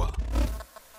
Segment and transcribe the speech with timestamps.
[0.00, 0.12] DOA.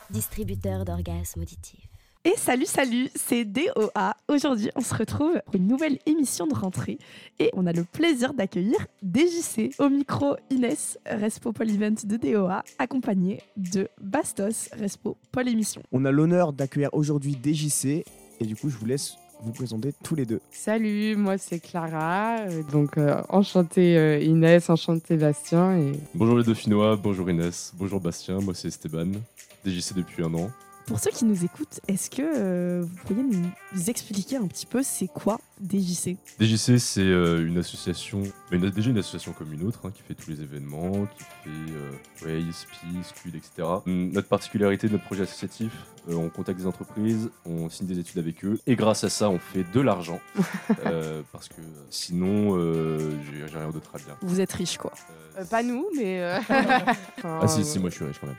[0.10, 1.88] Distributeur d'orgasmes auditifs.
[2.24, 4.16] Et salut, salut, c'est DOA.
[4.28, 7.00] Aujourd'hui, on se retrouve pour une nouvelle émission de rentrée
[7.40, 12.64] et on a le plaisir d'accueillir DJC au micro Inès, Respo Paul Event de DOA,
[12.78, 15.82] accompagné de Bastos, Respo Paul Émission.
[15.92, 18.06] On a l'honneur d'accueillir aujourd'hui DJC
[18.40, 20.40] et du coup, je vous laisse vous présenter tous les deux.
[20.52, 22.40] Salut, moi c'est Clara.
[22.42, 25.78] euh, Donc euh, enchantée euh, Inès, enchantée Bastien.
[25.78, 25.94] Et...
[26.16, 29.12] Bonjour les Dauphinois, bonjour Inès, bonjour Bastien, moi c'est Esteban,
[29.66, 30.50] DJC depuis un an.
[30.88, 34.84] Pour ceux qui nous écoutent, est-ce que euh, vous pourriez nous expliquer un petit peu
[34.84, 39.80] c'est quoi DJC DJC c'est euh, une association, une- déjà une association comme une autre,
[39.86, 42.44] hein, qui fait tous les événements, qui fait euh, ouais,
[43.04, 43.68] Scud, etc.
[43.86, 45.72] Hum, Notre particularité de notre projet associatif,
[46.10, 49.30] euh, on contacte des entreprises, on signe des études avec eux, et grâce à ça
[49.30, 50.20] on fait de l'argent,
[50.88, 54.18] euh, parce que sinon euh, j'ai j'ai rien d'autre à dire.
[54.22, 54.92] Vous êtes riche quoi.
[55.38, 56.22] Euh, Euh, pas nous, mais.
[56.22, 56.40] euh,
[57.24, 58.36] ah si, si, moi je suis riche quand même.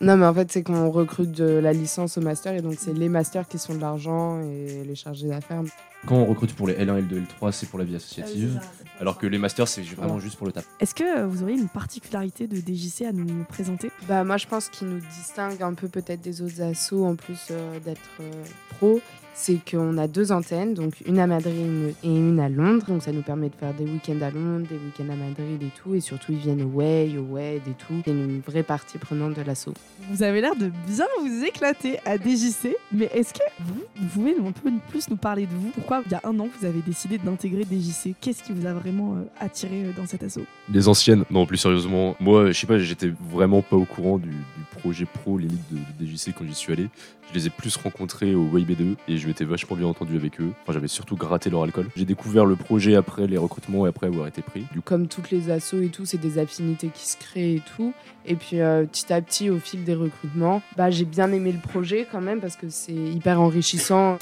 [0.00, 2.92] Non, mais en fait, c'est qu'on recrute de la licence au master et donc c'est
[2.92, 5.62] les masters qui sont de l'argent et les chargés d'affaires.
[6.06, 8.60] Quand on recrute pour les L1 L2 L3 c'est pour la vie associative,
[9.00, 10.20] alors que les masters c'est vraiment Ouais.
[10.20, 10.64] juste pour le tap.
[10.80, 13.90] Est-ce que euh, vous auriez une particularité de DJC à nous présenter?
[14.08, 17.48] Bah, moi, je pense qu'il nous distingue un peu peut-être des autres assos en plus
[17.50, 18.30] euh, d'être euh,
[18.78, 19.00] pro.
[19.40, 22.86] C'est qu'on a deux antennes, donc une à Madrid et une à Londres.
[22.88, 25.70] Donc ça nous permet de faire des week-ends à Londres, des week-ends à Madrid et
[25.80, 25.94] tout.
[25.94, 28.02] Et surtout, ils viennent au Way, au WED et tout.
[28.04, 29.68] C'est une vraie partie prenante de l'asso.
[30.10, 34.34] Vous avez l'air de bien vous éclater à DJC, mais est-ce que vous, vous pouvez
[34.36, 35.70] nous- un peu plus nous parler de vous?
[35.70, 38.72] Pourquoi il y a un an vous avez décidé d'intégrer DJC Qu'est-ce qui vous a
[38.72, 42.66] vraiment euh, attiré euh, dans cet assaut Les anciennes, non plus sérieusement, moi je sais
[42.66, 46.44] pas, j'étais vraiment pas au courant du, du projet pro limite de, de DJC quand
[46.46, 46.88] j'y suis allé.
[47.30, 50.52] Je les ai plus rencontrés au WayB2 et je m'étais vachement bien entendu avec eux.
[50.62, 51.86] Enfin j'avais surtout gratté leur alcool.
[51.94, 54.60] J'ai découvert le projet après les recrutements et après avoir été pris.
[54.72, 57.62] Du coup, Comme toutes les assos et tout, c'est des affinités qui se créent et
[57.76, 57.92] tout.
[58.24, 61.58] Et puis euh, petit à petit, au fil des recrutements, bah, j'ai bien aimé le
[61.58, 64.18] projet quand même parce que c'est hyper enrichissant.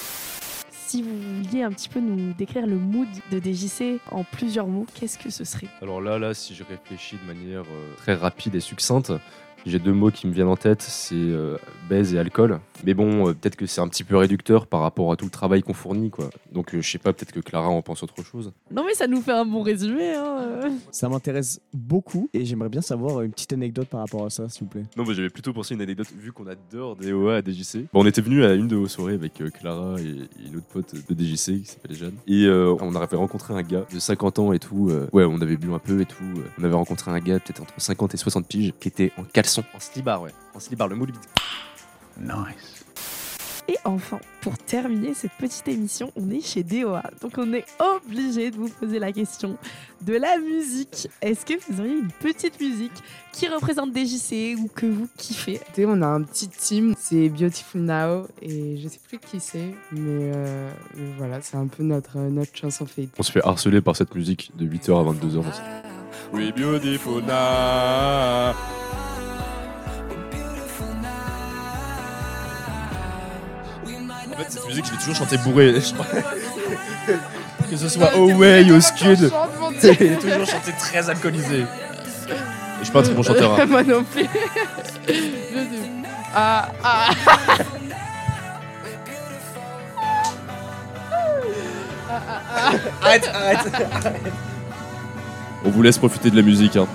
[0.87, 4.87] Si vous vouliez un petit peu nous décrire le mood de DJC en plusieurs mots,
[4.95, 5.67] qu'est-ce que ce serait?
[5.83, 9.13] Alors là, là, si je réfléchis de manière euh, très rapide et succincte,
[9.66, 11.56] j'ai deux mots qui me viennent en tête, c'est euh,
[11.88, 12.60] baise et alcool.
[12.84, 15.31] Mais bon, euh, peut-être que c'est un petit peu réducteur par rapport à tout le
[15.31, 16.31] travail qu'on fournit, quoi.
[16.53, 18.53] Donc euh, je sais pas, peut-être que Clara en pense autre chose.
[18.71, 20.15] Non mais ça nous fait un bon résumé.
[20.15, 20.71] Hein.
[20.91, 24.65] Ça m'intéresse beaucoup et j'aimerais bien savoir une petite anecdote par rapport à ça, s'il
[24.65, 24.84] vous plaît.
[24.97, 27.87] Non, mais j'avais plutôt pensé une anecdote, vu qu'on adore DOA à DJC.
[27.93, 30.56] Bon, on était venu à une de vos soirées avec euh, Clara et, et une
[30.56, 32.15] autre pote de DJC qui s'appelle Jeanne.
[32.27, 34.88] Et euh, on avait rencontré un gars de 50 ans et tout.
[34.91, 36.22] euh, ouais, on avait bu un peu et tout.
[36.37, 39.25] euh, on avait rencontré un gars peut-être entre 50 et 60 piges qui était en
[39.25, 40.33] caleçon, en slibard, ouais.
[40.55, 41.12] En slibard, le dit.
[42.21, 42.87] Nice.
[43.69, 47.03] Et enfin, pour terminer cette petite émission, on est chez DOA.
[47.21, 49.56] Donc on est obligé de vous poser la question
[50.03, 51.09] de la musique.
[51.21, 52.93] Est-ce que vous auriez une petite musique
[53.33, 55.61] qui représente DJC ou que vous kiffez?
[55.78, 60.31] On a un petit team, c'est Beautiful Now et je sais plus qui c'est, mais,
[60.34, 63.15] euh, mais voilà, c'est un peu notre, notre chanson favorite.
[63.19, 65.45] On se fait harceler par cette musique de 8h à 22h.
[66.33, 68.55] Oui, beautiful now.
[74.33, 75.75] En fait, cette musique, je l'ai toujours chanté bourré.
[75.81, 76.07] je crois.
[77.71, 79.31] que ce soit au way, au scud.
[79.83, 81.61] Je l'ai toujours chanté très alcoolisé.
[81.61, 81.65] Et
[82.81, 83.59] je suis pas un très bon chanteur.
[83.61, 83.67] hein.
[83.69, 84.27] Moi non plus.
[85.09, 85.21] Je sais.
[86.35, 87.11] ah, ah.
[93.03, 93.73] Arrête, arrête
[95.65, 96.77] On vous laisse profiter de la musique.
[96.77, 96.87] Hein.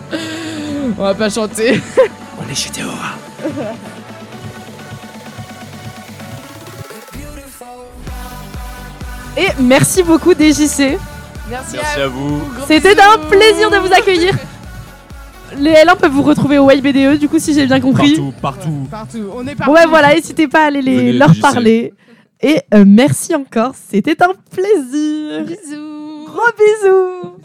[0.98, 1.82] On va pas chanter.
[2.40, 2.92] On est chez DOA.
[9.38, 10.98] Et merci beaucoup DJC.
[11.50, 12.42] Merci, Merci à vous.
[12.68, 14.34] C'était un plaisir de vous accueillir.
[15.58, 18.16] Les L1 peuvent vous retrouver au YBDE, du coup, si j'ai bien compris.
[18.16, 18.88] Partout, partout.
[18.90, 19.30] Partout.
[19.36, 19.72] On est partout.
[19.72, 21.42] Bon, ouais, voilà, n'hésitez pas à aller les, Venez, leur DJC.
[21.42, 21.94] parler.
[22.42, 25.44] Et euh, merci encore, c'était un plaisir.
[25.46, 26.26] Bisous.
[26.26, 27.36] Gros bisous.